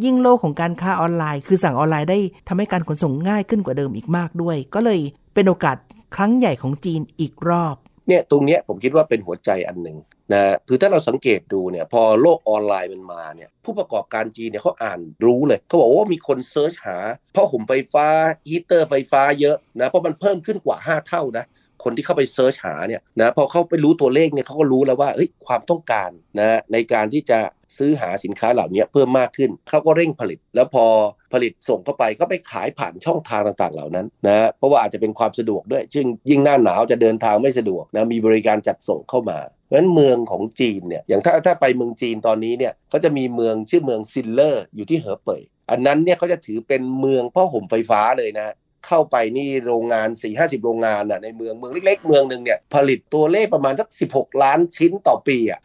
[0.05, 5.01] ยิ่งโลกของการค้าออนไลน์ คือสั่งออนไลน์ได้ทำให้การขนส่งง่ายขึ้นกว่าเดิมอีกมากด้วย ก็เลย
[5.35, 5.77] เป็นโอกาส
[6.17, 7.77] ครั้งใหญ่ของจีนอีกรอบ
[8.09, 9.97] เนี่ยตรงเนี้ยผมคิดว่าเป็นหัวใจอันหนึ่ง
[10.33, 16.99] นะคือถ้าเราสังเกตดูเนี่ยพอโลกออนไลน์มันมาเนี่ยผู้ประกอบการจีนเนี่ยเขาอ่านรู้เลยเขาบอกว่ามีคน search หา
[17.35, 18.07] ผ้าห่มไฟฟ้า
[18.49, 21.45] ฮีเตอร์ไฟฟ้าเยอะนะเพราะมันเพิ่มขึ้นกว่า 5 เท่านะ
[21.85, 27.39] คนที่เข้าไป search หาเนี่ยนะพอเขาไปรู้ตัวเลขเนี่ยเขาก็รู้แล้วว่าเฮ้ยความต้องการนะในการที่จะ
[27.79, 30.85] ซื้อหาสินค้าเหล่านี้เพิ่มมากขึ้น เขาก็เร่งผลิต แล้วพอ
[31.33, 48.55] ผลิตส่งเข้าไปก็ไปขายผ่านช่องทางต่างๆ เหล่านั้นนะเพราะว่าอาจจะเป็นความสะดวกด้วยซึ่งยิ่งหน้าหนาวจะเดินทางไม่สะดวกนะมีบริการจัดส่งเข้ามาเพราะฉะนั้นเมืองของจีนเนี่ยอย่างถ้าถ้าไปเมืองจีนตอนนี้เนี่ยก็จะมีเมืองชื่อเมืองซินเล่ออยู่ที่เหอเป่ยอันนั้นเนี่ยเขาจะถือเป็นเมืองผ้าห่มไฟฟ้าเลยนะ
[48.87, 55.61] เข้าไปนี่โรงงาน4ี่ห้าสิบโรงงานอะในเมืองเมืองเล็ก ๆ เมืองหนึ่งเนี่ยผลิตตัวเลขประมาณสักสิบหกล้านชิ้นต่อปีอะ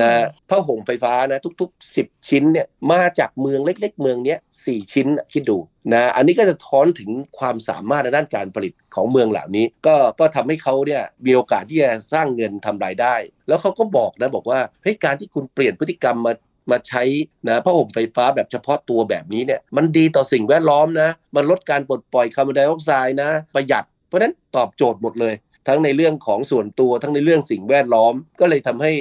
[0.00, 0.10] นะ
[0.48, 5.58] ผ้าห่มไฟฟ้านะทุก ๆ 10 ชิ้นเนี่ยมาจากเมืองเล็ก ๆ เมืองเนี้ยสี่ชิ้นคิดดู
[5.94, 13.14] นะอันนี้ก็จะท้อนถึงความสามารถในด้านการผลิตของเมืองเหล่านี้ ก็ก็ทำให้เขาเนี่ยมีโอกาสที่จะสร้างเงินทำรายได้
[13.48, 16.32] แล้วเขาก็บอกนะบอกว่าเฮ้ยการที่คุณเปลี่ยนพฤติกรรมมา
[16.70, 17.02] มาใช้
[17.48, 25.34] นะผ้าห่มไฟฟ้าแบบเฉพาะตัวแบบนี้เนี่ยมันดีต่อสิ่งแวดล้อมนะ มันลดการปลดปล่อยคาร์บอนไดออกไซด์นะ ประหยัด เพราะนั้นตอบโจทย์หมดเลย
[25.68, 28.92] ทั้งในเรื่องของส่วนตัวทั้งในเรื่องสิ่งแวดล้อม ก็เลยทำให้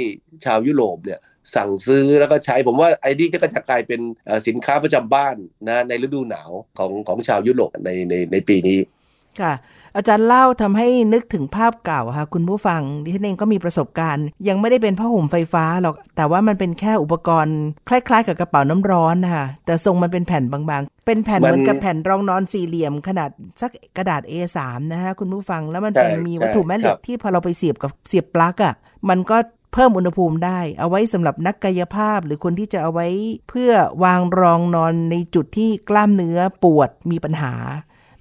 [0.46, 1.20] ชาวยุโรปเนี่ย
[1.56, 4.02] สั่งซื้อแล้วก็ใช้ผมว่าไอ้นี่ก็จะกลายเป็น
[4.48, 5.36] สินค้าประจำบ้าน
[5.70, 8.78] นะในฤดูหนาวของของชาวยุโรปในในในปีนี้
[9.42, 9.54] ค่ะ
[9.96, 17.58] อาจารย์เล่าทำให้นึกถึงภาพเก่าค่ะ คุณผู้ฟังดิฉันเองก็มีประสบการณ์ ยังไม่ได้เป็นผ้าห่มไฟฟ้าหรอก แต่ว่ามันเป็นแค่อุปกรณ์
[17.90, 23.30] คล้ายๆ กับกระเป๋าน้ำร้อนนะคะแต่ทรงมันเป็นแผ่นบางๆ เป็นแผ่นเหมือนกับแผ่นรองนอนสี่เหลี่ยม ขนาด
[23.62, 24.58] สักกระดาษ A3
[24.94, 28.74] นะคะคุณผู้ฟังแล้วมันเป็นมีวัตถุแม่เหล็กที่พอเราไปเสียบกับเสียบปลั๊กอะ
[29.10, 29.38] มันก็
[29.74, 33.08] เพิ่มอุณหภูมิได้ เอาไว้สำหรับนักกายภาพหรือคนที่จะเอาไว้
[33.50, 33.72] เพื่อ
[34.04, 37.54] วางรองนอนในจุดที่กล้ามเนื้อปวดมีปัญหา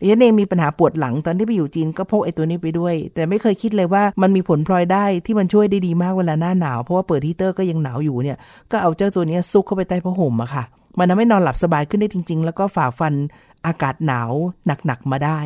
[0.01, 8.39] ดิฉันเองมีปัญหาปวดหลังตอนที่ไปอยู่จีนก็พกไอ้ตัวนี้ไปด้วย แต่ไม่เคยคิดเลยว่ามันมีผลพลอยได้ที่มันช่วยได้ดีมากเวลาหน้าหนาวเพราะว่าเปิดฮีเตอร์ก็ยังหนาวอยู่เนี่ย
[8.71, 10.65] ก็เอาเจ้าตัวนี้ซุกเข้าไปใต้ผ้าห่มอะค่ะ
[10.99, 13.15] มันทำให้นอนหลับสบายขึ้นได้จริง ๆ แล้วก็ฝ่าฟัน
[13.67, 14.31] อากาศหนาว
[14.67, 15.41] หนักๆมาได้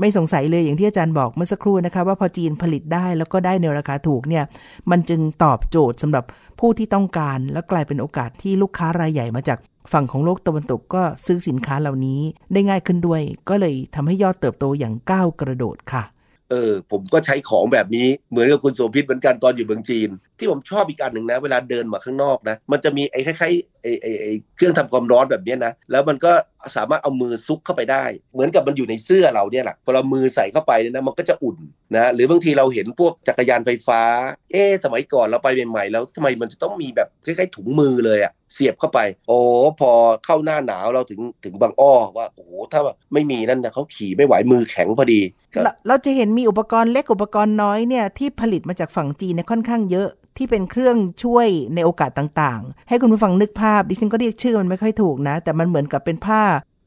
[0.00, 4.44] ไม่สงสัยเลยอย่างที่อาจารย์บอกเมื่อสักครู่นะคะ ว่าพอจีนผลิตได้แล้วก็ได้ในราคาถูกเนี่ย
[4.90, 6.24] มันจึงตอบโจทย์สำหรับ
[6.60, 9.58] ผู้ที่ต้องการ และกลายเป็นโอกาสที่ลูกค้ารายใหญ่มาจาก
[9.92, 12.20] ฝั่งของโลกตะวันตกก็ซื้อสินค้าเหล่านี้
[12.52, 16.04] ได้ง่ายขึ้นด้วย ก็เลยทำให้ยอดเติบโตอย่างก้าวกระโดดค่ะ
[16.50, 26.32] เออ ผมก็ใช้ของแบบนี้เหมือนกับคุณโสภิตเหมือนกันตอนอยู่เมืองจีน ที่ผมชอบอีกอันหนึ่งนะ เวลาเดินมาข้างนอกนะ มันจะมีไอ้คล้ายๆไอ้ไอ้ไอ้เครื่องทำความร้อนแบบนี้นะ แล้วมันก็
[26.76, 31.56] สามารถเอามือซุกเข้าไปได้ เหมือนกับมันอยู่ในเสื้อเราเนี่ยแหละพอเรามือใส่เข้าไปเนี่ยนะมันก็จะอุ่น
[31.96, 34.02] นะหรือบางทีเราเห็นพวกจักรยานไฟฟ้า
[34.52, 39.38] เอ๊สมัยก่อนเราไปใหม่ๆแล้วทำไมมันจะต้องมีแบบคล้ายๆถุงมือเลยอะ เสียบเข้าไป โอ้
[39.80, 39.90] พอ
[40.24, 42.80] เข้าหน้าหนาวเราถึงถึงบางอ้อว่าโอ้ถ้า
[43.12, 45.20] ไม่มีนั่นนะเขาขี่ไม่ไหวมือแข็งพอดี
[45.86, 56.42] เราจะเห็นมีอุปกรณ์เล็กอุปกรณ์น้อยเนี่ยที่ผลิตมาจากฝั่งจีนเนี่ยค่อนข้างเยอะที่เป็นเครื่องช่วยในโอกาสต่างๆ ให้คุณผู้ฟังนึกภาพดิฉันก็เรียกชื่อมันไม่ค่อยถูกนะ แต่มันเหมือนกับเป็นผ้า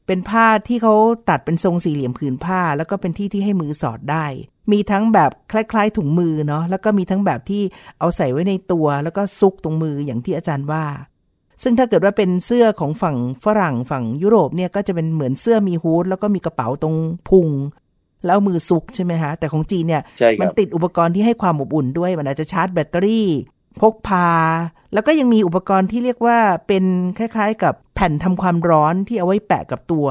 [0.06, 0.94] เป็นผ้าที่เขา
[1.28, 4.26] ตัดเป็นทรงสี่เหลี่ยมผืนผ้า แล้วก็เป็นที่ที่ให้มือสอดได้
[4.72, 7.62] มีทั้งแบบคล้าย ๆ ถุงมือเนาะแล้วก็มีทั้งแบบที่
[7.98, 10.84] เอาใส่ไว้ในตัว แล้วก็ซุกตรงมืออย่างที่อาจารย์ว่า
[11.62, 16.96] ซึ่งถ้าเกิดว่าเป็นเสื้อของฝั่งฝรั่งฝั่งยุโรปเนี่ยก็จะเป็นเหมือนเสื้อมีฮูดแล้วก็มีกระเป๋าตรง
[17.28, 17.48] พุง
[18.26, 20.02] แล้วมือซุกใช่ไหมฮะ แต่ของจีนเนี่ย
[20.40, 23.28] มันติดอุปกรณ์ที่ให้ความอบอุ่นด้วย มันอาจจะชาร์จแบตเตอรี่
[23.80, 24.28] พกพา
[24.92, 26.84] แล้วก็ยังมีอุปกรณ์ที่เรียกว่าเป็น
[27.18, 30.06] คล้ายๆ กับแผ่นทำความร้อนที่เอาไว้แปะกับตัว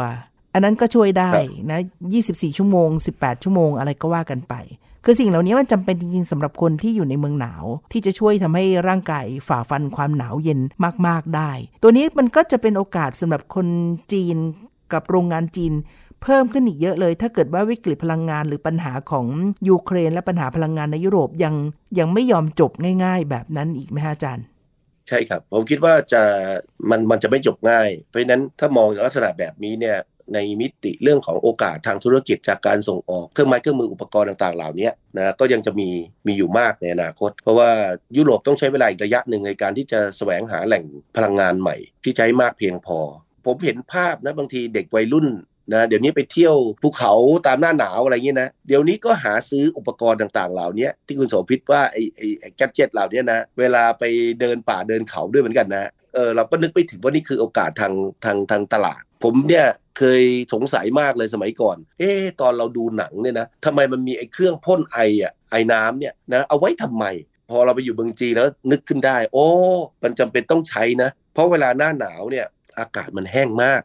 [0.53, 1.31] อันนั้นก็ช่วยได้
[1.71, 1.79] นะ
[2.19, 4.53] 24 ชั่วโมง 18 ชั่วโมงอะไรก็ว่ากันไป
[5.05, 10.59] คือสิ่งเหล่านี้มันจำเป็นจริงๆสำหรับคนที่อยู่ในเมืองหนาว ที่จะช่วยทำให้ร่างกายฝ่าฟันความหนาวเย็น
[11.07, 11.51] มากๆได้
[11.83, 13.67] ตัวนี้มันก็จะเป็นโอกาสสำหรับคน
[14.13, 14.37] จีน
[14.93, 15.73] กับโรงงานจีน
[16.23, 19.25] เพิ่มขึ้นอีกเยอะเลย ถ้าเกิดว่าวิกฤตพลังงานหรือปัญหาของ
[19.69, 21.55] ยูเครน และปัญหาพลังงานในยุโรปยัง
[21.99, 22.71] ยังไม่ยอมจบ
[23.03, 24.45] ง่าย ๆ แบบนั้นอีกไหมฮะอาจารย์
[25.07, 26.21] ใช่ครับ ผมคิดว่าจะ
[26.89, 29.97] มันมันจะไม่จบง่าย เพราะฉะนั้นถ้ามองลักษณะแบบนี้เนี่ย
[30.33, 35.89] ในมิติเรื่องของโอกาสทางธุรกิจจากการส่งออกเครื่องไม้เครื่องมืออุปกรณ์ต่างๆเหล่านี้นะก็ยังจะมี
[36.27, 37.69] มีอยู่มากในอนาคต เพราะว่า
[38.17, 40.83] ยุโรปต้องใช้เวลาอีกระยะหนึ่งในการที่จะแสวงหาแหล่ง
[41.15, 42.99] พลังงานใหม่ ที่ใช้มากเพียงพอ
[43.45, 45.27] ผมเห็นภาพนะบางทีเด็กวัยรุ่น
[45.73, 47.13] นะเดี๋ยวนี้ไปเที่ยวภูเขา
[47.47, 54.03] ตามหน้าหนาวอะไรเงี้นะเดี๋ยวนี้ก็หาซื้ออุปกรณ์ต่างๆ เหล่านี้ที่คุณโสภิตว่าไอ้ไอ้ไอ้แกจ็ตเหล่านี้นะเวลาไป
[54.41, 57.93] เดินป่าเดินเขาด้วยเหมือนกันนะเออเราก็นึกไปถึงว่านี่คือโอกาสทาง
[58.25, 59.65] ทางทางตลาด ผมเนี่ย
[59.97, 60.23] เคย
[60.53, 67.05] สงสัยมากเลยสมัยก่อน เอ๊ตอนเราดูหนังเนี่ยนะทำไมมันมีไอ้เครื่องพ่นไออะไอน้ำเนี่ยนะเอาไว้ทำไม
[67.49, 69.45] พอเราไปอยู่เมืองจีนแล้วนึกขึ้นได้ โอ้
[70.03, 72.47] มันจำเป็นต้องใช้นะ เพราะเวลาหน้าหนาวเนี่ย
[72.79, 73.81] อากาศมันแห้งมาก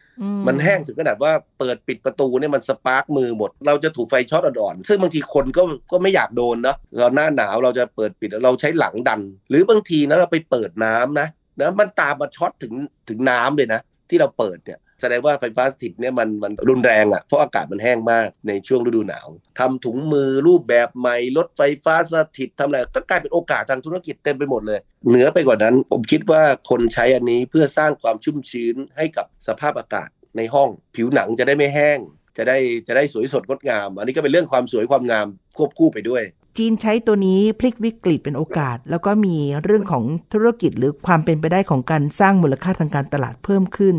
[0.47, 11.29] มันแห้งถึงขนาดว่าเปิดปิดประตูเนี่ยมัน spark มือหมด เราจะถูกไฟช็อตอ่อนๆ ซึ่งบางทีคนก็ก็ไม่อยากโดนเนาะเราหน้าหนาวเราจะเปิดปิดเราใช้หลังดัน หรือบางทีนะเราไปเปิดน้ำนะ
[11.61, 12.75] นะมันตามมาช็อตถึง
[13.09, 19.29] ถึงน้ำเลยนะ ที่เราเปิดเนี่ย แสดงว่าไฟฟ้าสถิตเนี่ยมันมันรุนแรงอะ่ะเพราะอากาศมันแห้งมากในช่วงฤดูหนาว
[19.59, 24.79] ทำถุงมือรูปแบบใหม่ลดไฟฟ้าสถิตทำอะไรก็กลายเป็นโอกาสทางธุรกิจเต็มไปหมดเลย
[25.09, 31.99] เหนือไปกว่านั้น ผมคิดว่าคนใช้อันนี้เพื่อสร้างความชุ่มชื้นให้กับสภาพอากาศในห้อง ผิวหนังจะได้ไม่แห้ง
[32.37, 36.23] จะได้จะได้สวยสดงดงาม อันนี้ก็เป็นเรื่องความสวยความงามควบคู่ไปด้วย
[36.59, 43.97] จีนใช้ตัวนี้พลิกวิกฤตเป็นโอกาส แล้วก็มีเรื่องของธุรกิจหรือความเป็นไปได้ของการสร้างมูลค่าทางการตลาดเพิ่มขึ้น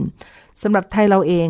[0.61, 1.49] สำหรับไทยเราเอง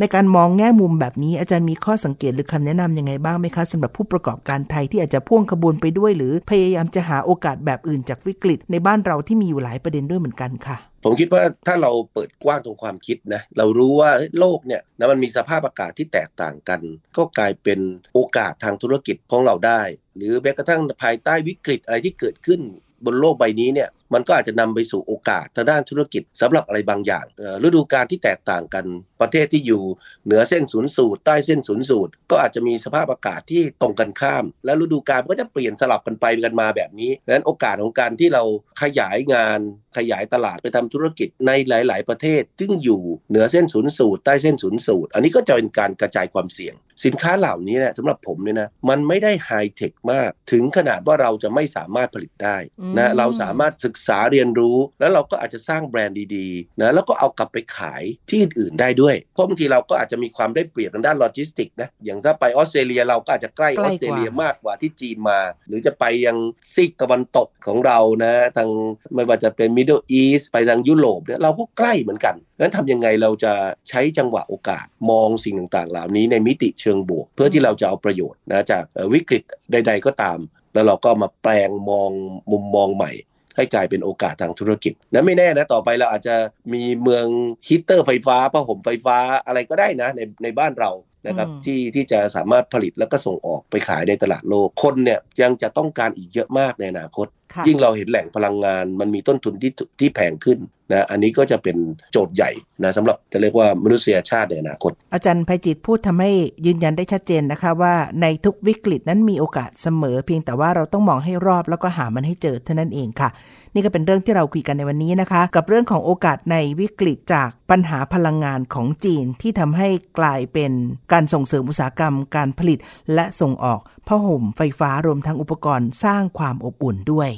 [0.00, 10.76] ในการมองแง่มุมแบบนี้อาจารย์มีข้อสังเกตหรือคำแนะนำยังไงบ้างไหมคะสำหรับผู้ประกอบการไทยที่อาจจะพ่วงขบวนไปด้วย หรือพยายามจะหาโอกาสแบบอื่นจากวิกฤต ในบ้านเราที่มีอยู่หลายประเด็นด้วยเหมือนกันค่ะ
[11.08, 16.80] ผมคิดว่าถ้าเราเปิดกว้างตรงความคิดนะเรารู้ว่าโลกเนี่ยนะมันมีสภาพอากาศที่แตกต่างกัน
[17.16, 17.80] ก็กลายเป็น
[18.14, 19.82] โอกาสทางธุรกิจของเราได้
[20.16, 22.60] หรือแม้กระทั่งภายใต้วิกฤตอะไรที่เกิดขึ้น
[23.04, 27.24] บนโลกใบนี้เนี่ย มันก็อาจจะนำไปสู่โอกาสทางด้านธุรกิจสำหรับอะไรบางอย่าง
[27.64, 28.84] ฤดูกาลที่แตกต่างกัน
[29.20, 29.82] ประเทศที่อยู่
[30.24, 38.42] เหนือเส้นศูนย์สูตร ใต้เส้นศูนย์สูตร ก็อาจจะมีสภาพอากาศที่ตรงกันข้าม และฤดูกาลก็จะเปลี่ยนสลับกันไปกันมาแบบนี้ดังนั้นโอกาสของการที่เรา
[38.82, 39.60] ขยายงาน
[39.96, 52.56] ขยายตลาดไปทำธุรกิจในหลาย ๆ ประเทศ ซึ่งอยู่เหนือเส้นศูนย์สูตร ใต้เส้นศูนย์สูตร อันนี้ก็จะเป็นการกระจายความเสี่ยง สินค้าเหล่านี้เนี่ยสำหรับผมเนี่ยนะมันไม่ได้ไฮเทคมาก ถึงขนาดว่าเราจะไม่สามารถผลิตได้
[52.96, 66.36] นะเราสามารถศึกษาเรียนรู้ แล้วเราก็อาจจะสร้างแบรนด์ดีๆนะแล้วก็เอากลับไปขายที่อื่นๆได้ด้วย เพราะบางทีเราก็อาจจะมีความได้เปรียบทางด้านโลจิสติกส์นะอย่างถ้าไปออสเตรเลียเราก็อาจจะใกล้ออสเตรเลียมากกว่าที่จีนมา หรือจะไปยัง
[66.74, 68.68] ซีกตะวันตกของเรานะทาง
[69.14, 73.52] ไม่ว่าจะเป็น Middle East ไปทางยุโรปเนี่ยเราก็ใกล้เหมือนกันนั้นทำยังไงเราจะ
[73.88, 80.38] ใช้จังหวะโอกาสมองสิ่งต่างๆ เหล่านี้ในมิติเชิงบวก เพื่อที่เราจะเอาประโยชน์นะจากวิกฤตใด ๆก็ตาม
[80.74, 82.10] แล้วเราก็มาแปลงมอง
[82.52, 83.12] มุมมองใหม่
[83.56, 86.36] ให้กลายเป็นโอกาสทางธุรกิจนะไม่แน่นะต่อไปเราอาจจะ
[86.72, 87.26] มีเมือง
[87.66, 90.90] ฮีเตอร์ไฟฟ้าผ้าห่มไฟฟ้าอะไรก็ได้นะในในบ้านเรา
[91.26, 97.26] นะครับที่ที่จะสามารถผลิตแล้วก็ส่งออกไปขายในตลาดโลกคนเนี่ยยังจะต้องการอีกเยอะมากในอนาคต
[97.68, 100.58] ยิ่งเราเห็นแหล่งพลังงาน มันมีต้นทุนที่ที่แพงขึ้น
[100.92, 101.76] นะอันนี้ก็จะเป็น
[102.12, 102.50] โจทย์ใหญ่
[102.84, 106.30] นะสำหรับจะเรียกว่ามนุษยชาติในอนาคต อาจารย์ภัยจิตพูดทำให้
[106.66, 113.28] ยืนยันได้ชัดเจนนะคะ ว่าในทุกวิกฤตนั้นมีโอกาสเสมอ เพียงแต่ว่าเราต้องมองให้รอบแล้วก็หามันให้เจอเท่านั้นเองค่ะ
[113.74, 119.88] นี่ก็เป็นเรื่องที่เราคุยกันในวันนี้นะคะ กับเรื่องของโอกาสในวิกฤตจากปัญหาพลังงานของจีนที่ทำให้
[120.18, 120.72] กลายเป็น
[121.12, 122.78] การส่งเสริมอุตสาหกรรม การผลิต
[123.14, 127.30] และส่งออกผ้าห่มไฟฟ้ารวมทั้งอุปกรณ์สร้างความอบอุ่นด้วย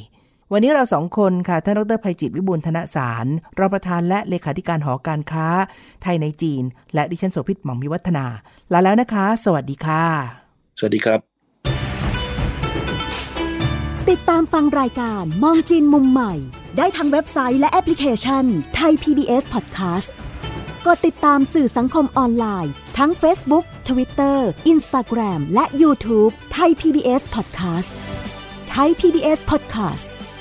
[0.52, 3.26] วันนี้เราสองคนค่ะ ท่านดรภัยจิตวิบูลธนสาร
[3.58, 5.46] รองประธานและเลขาธิการหอการค้า
[6.02, 6.62] ไทยในจีน
[6.94, 8.26] และดิฉันโสภิตหม่อมมิวัฒนา
[8.72, 10.04] ลาแล้วนะคะ สวัสดีค่ะ
[10.78, 11.20] สวัสดีครับ
[14.10, 16.34] ติดตามฟังรายการมองจีนมุมใหม่
[16.76, 20.08] ได้ทางเว็บไซต์และแอปพลิเคชันไทย PBS Podcast
[20.86, 24.38] กดติดตามสื่อสังคมออนไลน์ ทั้ง Facebook Twitter
[24.72, 27.90] Instagram และ YouTube ไทย PBS Podcast
[28.70, 30.08] ไทย PBS Podcast